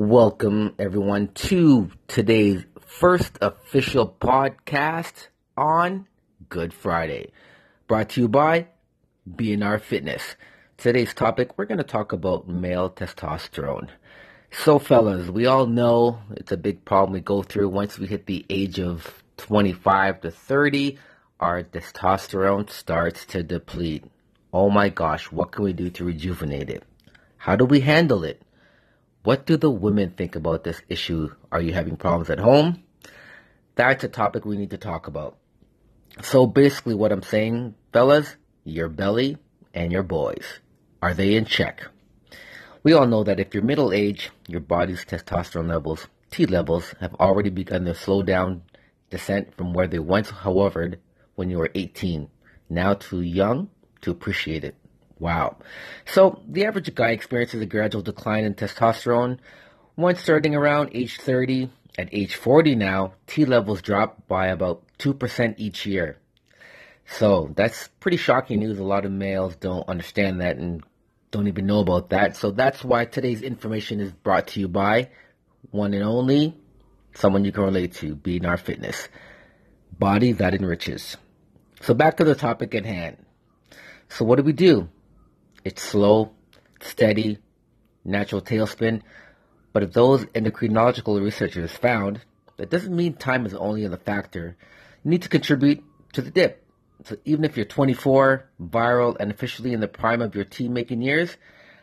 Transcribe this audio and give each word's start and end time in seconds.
Welcome, 0.00 0.76
everyone, 0.78 1.26
to 1.48 1.90
today's 2.06 2.64
first 2.86 3.36
official 3.42 4.14
podcast 4.20 5.26
on 5.56 6.06
Good 6.48 6.72
Friday. 6.72 7.32
Brought 7.88 8.10
to 8.10 8.20
you 8.20 8.28
by 8.28 8.68
BNR 9.28 9.80
Fitness. 9.80 10.36
Today's 10.76 11.12
topic, 11.12 11.58
we're 11.58 11.64
going 11.64 11.78
to 11.78 11.84
talk 11.84 12.12
about 12.12 12.46
male 12.46 12.88
testosterone. 12.88 13.88
So, 14.52 14.78
fellas, 14.78 15.30
we 15.30 15.46
all 15.46 15.66
know 15.66 16.20
it's 16.30 16.52
a 16.52 16.56
big 16.56 16.84
problem 16.84 17.14
we 17.14 17.20
go 17.20 17.42
through 17.42 17.68
once 17.70 17.98
we 17.98 18.06
hit 18.06 18.26
the 18.26 18.46
age 18.48 18.78
of 18.78 19.24
25 19.38 20.20
to 20.20 20.30
30. 20.30 20.96
Our 21.40 21.64
testosterone 21.64 22.70
starts 22.70 23.24
to 23.24 23.42
deplete. 23.42 24.04
Oh 24.52 24.70
my 24.70 24.90
gosh, 24.90 25.32
what 25.32 25.50
can 25.50 25.64
we 25.64 25.72
do 25.72 25.90
to 25.90 26.04
rejuvenate 26.04 26.70
it? 26.70 26.84
How 27.36 27.56
do 27.56 27.64
we 27.64 27.80
handle 27.80 28.22
it? 28.22 28.40
What 29.28 29.44
do 29.44 29.58
the 29.58 29.68
women 29.68 30.14
think 30.16 30.36
about 30.36 30.64
this 30.64 30.80
issue? 30.88 31.28
Are 31.52 31.60
you 31.60 31.74
having 31.74 31.98
problems 31.98 32.30
at 32.30 32.38
home? 32.38 32.82
That's 33.74 34.02
a 34.02 34.08
topic 34.08 34.46
we 34.46 34.56
need 34.56 34.70
to 34.70 34.78
talk 34.78 35.06
about. 35.06 35.36
So 36.22 36.46
basically 36.46 36.94
what 36.94 37.12
I'm 37.12 37.20
saying, 37.20 37.74
fellas, 37.92 38.36
your 38.64 38.88
belly 38.88 39.36
and 39.74 39.92
your 39.92 40.02
boys, 40.02 40.60
are 41.02 41.12
they 41.12 41.34
in 41.34 41.44
check? 41.44 41.88
We 42.82 42.94
all 42.94 43.06
know 43.06 43.22
that 43.22 43.38
if 43.38 43.52
you're 43.52 43.62
middle 43.62 43.92
age, 43.92 44.30
your 44.46 44.62
body's 44.62 45.04
testosterone 45.04 45.68
levels, 45.68 46.08
T 46.30 46.46
levels, 46.46 46.94
have 46.98 47.14
already 47.16 47.50
begun 47.50 47.84
their 47.84 47.92
slow 47.92 48.22
down 48.22 48.62
descent 49.10 49.54
from 49.58 49.74
where 49.74 49.88
they 49.88 49.98
once 49.98 50.30
hovered 50.30 51.00
when 51.34 51.50
you 51.50 51.58
were 51.58 51.70
18. 51.74 52.30
Now 52.70 52.94
too 52.94 53.20
young 53.20 53.68
to 54.00 54.10
appreciate 54.10 54.64
it. 54.64 54.74
Wow. 55.18 55.56
So 56.06 56.42
the 56.46 56.64
average 56.64 56.94
guy 56.94 57.10
experiences 57.10 57.60
a 57.60 57.66
gradual 57.66 58.02
decline 58.02 58.44
in 58.44 58.54
testosterone 58.54 59.38
once 59.96 60.20
starting 60.20 60.54
around 60.54 60.90
age 60.92 61.18
30. 61.18 61.70
At 61.98 62.08
age 62.12 62.36
40 62.36 62.76
now, 62.76 63.14
T 63.26 63.44
levels 63.44 63.82
drop 63.82 64.28
by 64.28 64.46
about 64.46 64.84
2% 65.00 65.54
each 65.58 65.84
year. 65.84 66.18
So 67.06 67.50
that's 67.56 67.88
pretty 67.98 68.18
shocking 68.18 68.60
news. 68.60 68.78
A 68.78 68.84
lot 68.84 69.04
of 69.04 69.10
males 69.10 69.56
don't 69.56 69.88
understand 69.88 70.40
that 70.40 70.56
and 70.56 70.84
don't 71.32 71.48
even 71.48 71.66
know 71.66 71.80
about 71.80 72.10
that. 72.10 72.36
So 72.36 72.52
that's 72.52 72.84
why 72.84 73.04
today's 73.04 73.42
information 73.42 73.98
is 73.98 74.12
brought 74.12 74.46
to 74.48 74.60
you 74.60 74.68
by 74.68 75.10
one 75.70 75.92
and 75.94 76.04
only 76.04 76.56
someone 77.14 77.44
you 77.44 77.52
can 77.52 77.64
relate 77.64 77.94
to, 77.94 78.14
BNR 78.14 78.58
Fitness. 78.60 79.08
Body 79.98 80.32
that 80.32 80.54
enriches. 80.54 81.16
So 81.80 81.94
back 81.94 82.18
to 82.18 82.24
the 82.24 82.36
topic 82.36 82.74
at 82.74 82.84
hand. 82.84 83.16
So 84.08 84.24
what 84.24 84.36
do 84.36 84.42
we 84.42 84.52
do? 84.52 84.88
It's 85.64 85.82
slow, 85.82 86.32
steady, 86.80 87.38
natural 88.04 88.40
tailspin. 88.40 89.02
But 89.72 89.82
if 89.82 89.92
those 89.92 90.24
endocrinological 90.26 91.22
researchers 91.22 91.72
found, 91.72 92.20
that 92.56 92.70
doesn't 92.70 92.94
mean 92.94 93.14
time 93.14 93.46
is 93.46 93.54
only 93.54 93.84
a 93.84 93.96
factor. 93.96 94.56
You 95.04 95.10
need 95.10 95.22
to 95.22 95.28
contribute 95.28 95.84
to 96.12 96.22
the 96.22 96.30
dip. 96.30 96.64
So 97.04 97.16
even 97.24 97.44
if 97.44 97.56
you're 97.56 97.66
24, 97.66 98.48
viral, 98.60 99.16
and 99.20 99.30
officially 99.30 99.72
in 99.72 99.80
the 99.80 99.88
prime 99.88 100.20
of 100.20 100.34
your 100.34 100.44
team 100.44 100.72
making 100.72 101.02
years, 101.02 101.36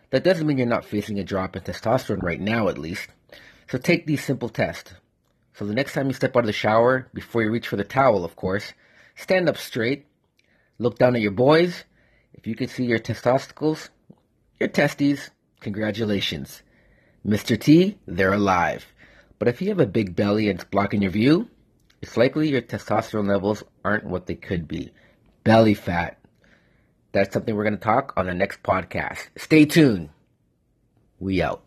that 0.10 0.24
doesn't 0.24 0.46
mean 0.46 0.58
you're 0.58 0.68
not 0.68 0.86
facing 0.86 1.20
a 1.20 1.24
drop 1.24 1.56
in 1.56 1.64
testosterone 1.64 2.22
right 2.22 2.40
now, 2.40 2.68
at 2.68 2.78
least. 2.78 3.08
So 3.70 3.78
take 3.78 4.06
these 4.06 4.24
simple 4.24 4.50
tests. 4.50 4.94
So 5.54 5.66
the 5.66 5.74
next 5.74 5.94
time 5.94 6.08
you 6.08 6.14
step 6.14 6.36
out 6.36 6.42
of 6.42 6.48
the 6.48 6.54
shower, 6.54 7.08
before 7.14 7.42
you 7.42 7.50
reach 7.50 7.70
for 7.70 7.78
the 7.78 7.86
towel, 7.86 8.26
of 8.26 8.36
course, 8.36 8.74
stand 9.16 9.48
up 9.48 9.58
straight, 9.58 10.06
look 10.78 10.98
down 10.98 11.16
at 11.16 11.22
your 11.22 11.32
boys, 11.32 11.86
if 12.36 12.46
you 12.46 12.56
can 12.56 12.68
see 12.68 12.86
your 12.86 13.00
testicles, 13.00 13.90
your 14.60 14.70
testes, 14.70 15.32
congratulations. 15.62 16.62
Mr. 17.26 17.60
T, 17.60 17.98
they're 18.06 18.34
alive. 18.34 18.86
But 19.40 19.48
if 19.48 19.62
you 19.62 19.70
have 19.70 19.80
a 19.80 19.88
big 19.88 20.16
belly 20.16 20.50
and 20.50 20.60
it's 20.60 20.70
blocking 20.70 21.02
your 21.02 21.12
view, 21.12 21.50
it's 22.02 22.18
likely 22.18 22.50
your 22.50 22.62
testosterone 22.62 23.28
levels 23.28 23.64
aren't 23.84 24.06
what 24.06 24.28
they 24.28 24.36
could 24.36 24.68
be. 24.68 24.92
Belly 25.44 25.74
fat. 25.74 26.20
That's 27.14 27.34
something 27.34 27.56
we're 27.56 27.64
going 27.64 27.78
to 27.78 27.80
talk 27.80 28.14
on 28.18 28.28
the 28.28 28.34
next 28.34 28.62
podcast. 28.62 29.30
Stay 29.38 29.66
tuned. 29.66 30.10
We 31.20 31.42
out. 31.42 31.64